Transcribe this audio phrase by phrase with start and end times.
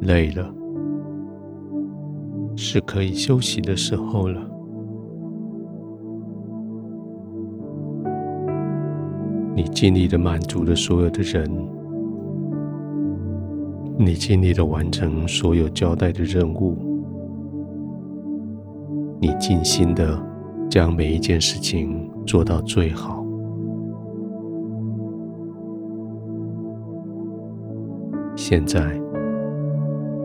[0.00, 0.54] 累了，
[2.56, 4.40] 是可以休息的时候了。
[9.54, 11.50] 你尽力的满足了所有的人，
[13.98, 16.76] 你尽力的完成所有交代的任务，
[19.20, 20.16] 你尽心的
[20.70, 23.24] 将每一件事情做到最好。
[28.36, 28.98] 现在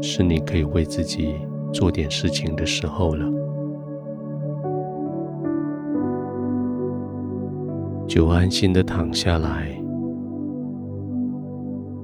[0.05, 1.33] 是你可以为自己
[1.71, 3.25] 做点事情的时候了。
[8.05, 9.69] 就安心的躺下来，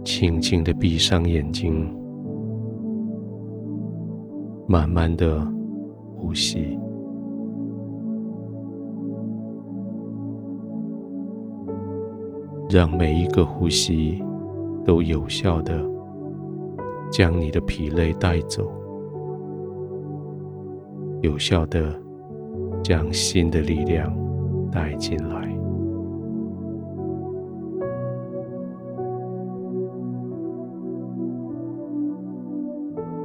[0.05, 1.93] 轻轻的闭上眼睛，
[4.65, 5.45] 慢慢的
[6.15, 6.79] 呼吸，
[12.69, 14.23] 让每一个呼吸
[14.85, 15.83] 都有效的
[17.11, 18.71] 将你的疲累带走，
[21.21, 21.99] 有效的
[22.83, 24.15] 将新的力量
[24.71, 25.49] 带进来。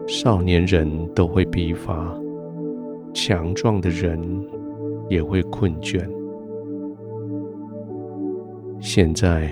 [0.07, 2.15] 少年人都会疲乏，
[3.13, 4.19] 强壮的人
[5.09, 6.03] 也会困倦。
[8.81, 9.51] 现在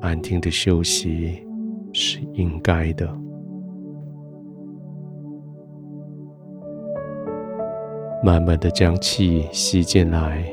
[0.00, 1.46] 安静的休息
[1.92, 3.25] 是应该的。
[8.26, 10.44] 慢慢的将气吸进来，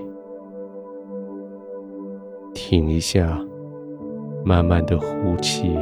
[2.53, 3.35] 停一下，
[4.45, 5.75] 慢慢的呼气，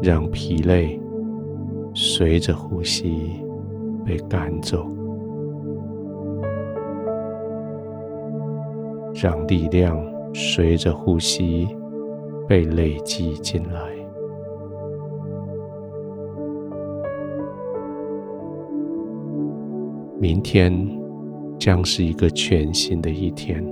[0.00, 0.98] 让疲累。
[1.92, 3.30] 随着呼吸
[4.06, 4.86] 被赶走，
[9.14, 11.68] 让力量随着呼吸
[12.48, 13.95] 被累积进来。
[20.18, 20.72] 明天
[21.58, 23.62] 将是一个全新的一天。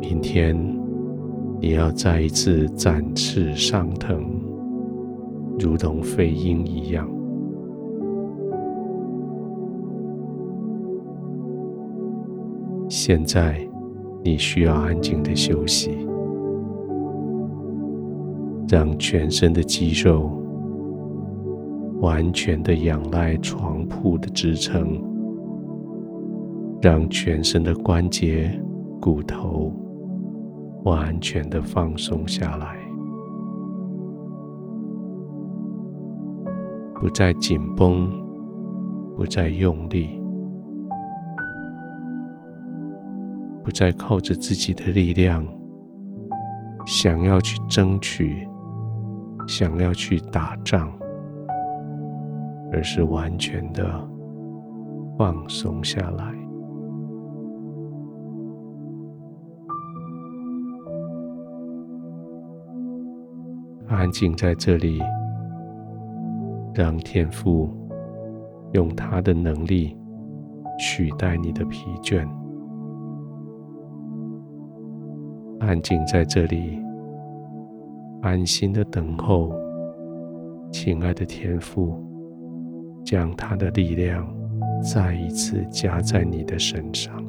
[0.00, 0.56] 明天
[1.60, 4.24] 你要再一次展翅上腾。
[5.58, 7.08] 如同飞鹰一样。
[12.88, 13.58] 现在，
[14.22, 15.90] 你需要安静的休息，
[18.68, 20.30] 让全身的肌肉
[22.00, 25.02] 完全的仰赖床铺的支撑，
[26.80, 28.50] 让全身的关节、
[29.00, 29.72] 骨头
[30.84, 32.76] 完全的放松下来。
[36.94, 38.10] 不再紧绷，
[39.16, 40.20] 不再用力，
[43.64, 45.46] 不再靠着自己的力量，
[46.86, 48.48] 想要去争取，
[49.46, 50.90] 想要去打仗，
[52.72, 53.84] 而是完全的
[55.16, 56.34] 放松下来，
[63.88, 65.00] 安静在这里。
[66.74, 67.68] 让天父
[68.70, 69.96] 用他的能力
[70.78, 72.24] 取代你的疲倦，
[75.58, 76.80] 安静在这里，
[78.22, 79.52] 安心的等候，
[80.70, 82.00] 亲爱的天父
[83.10, 84.28] 将他的力量
[84.82, 87.24] 再一次加在你的身上。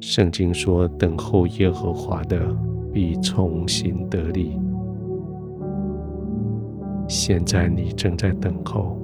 [0.00, 2.36] 圣经说：“等候耶和华的，
[2.92, 4.58] 必重新得力。”
[7.06, 8.96] 现在你正在等候，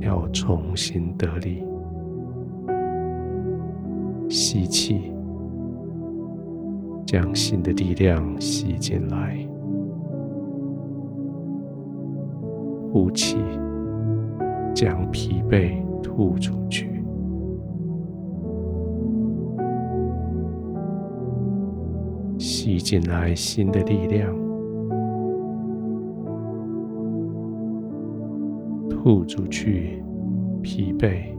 [0.00, 1.64] 要重新得力。
[4.28, 5.14] 吸气，
[7.06, 9.48] 将新的力量吸进来；
[12.96, 13.36] 呼气，
[14.74, 17.04] 将疲惫吐出去。
[22.38, 24.34] 吸进来新的力量。
[28.88, 30.02] 吐出去，
[30.62, 31.36] 疲惫。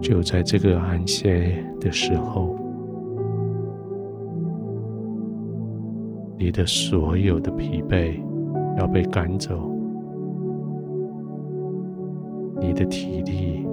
[0.00, 2.53] 就在这个安歇的时候，
[6.44, 8.20] 你的所有的疲惫
[8.76, 9.66] 要被赶走，
[12.60, 13.66] 你的体力、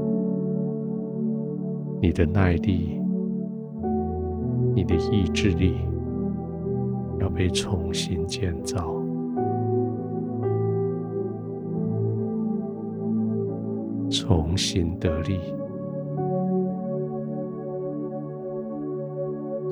[2.02, 2.98] 你的耐力、
[4.74, 5.76] 你的意志力。
[7.20, 8.96] 要被重新建造，
[14.10, 15.40] 重新得力，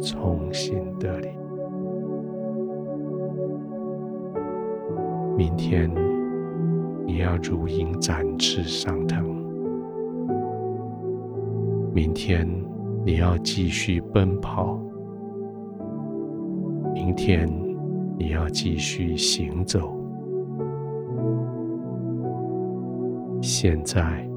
[0.04, 1.30] 重新得力。
[5.40, 5.90] 明天
[7.08, 9.24] 你要如鹰展翅上腾，
[11.94, 12.46] 明天
[13.06, 14.78] 你要继续奔跑，
[16.94, 17.48] 明天
[18.18, 19.98] 你要继续行走。
[23.42, 24.30] 现在，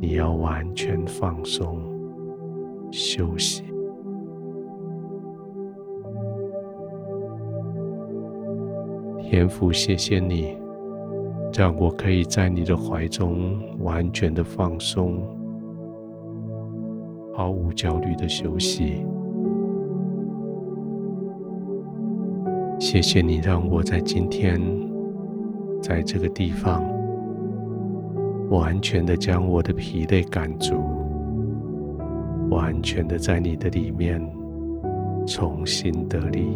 [0.00, 1.82] 你要完全放松、
[2.92, 3.64] 休息。
[9.32, 10.54] 天父，谢谢你，
[11.54, 15.22] 让我可以在你的怀中完全的放松，
[17.32, 19.06] 毫无焦虑的休息。
[22.78, 24.60] 谢谢你，让我在今天，
[25.80, 26.84] 在这个地方。
[28.50, 30.74] 完全的将我的疲累赶逐，
[32.50, 34.20] 完全的在你的里面
[35.26, 36.54] 重新得力。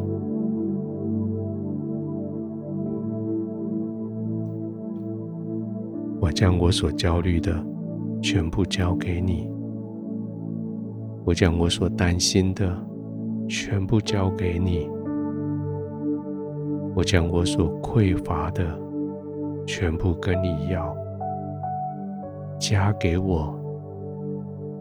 [6.21, 7.53] 我将我所焦虑的
[8.23, 9.51] 全部交给你，
[11.25, 12.77] 我将我所担心的
[13.49, 14.89] 全部交给你，
[16.95, 18.65] 我将我所匮乏的
[19.67, 20.97] 全部跟你要。
[22.59, 23.55] 加给我，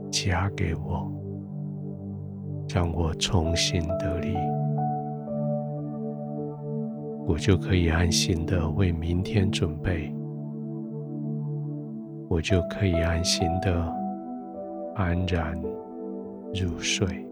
[0.09, 1.11] 加给我，
[2.73, 4.33] 让我重新得力，
[7.27, 10.15] 我就可以安心的为明天准备，
[12.35, 13.71] 我就可以安心的
[14.93, 15.57] 安然
[16.53, 17.24] 入睡。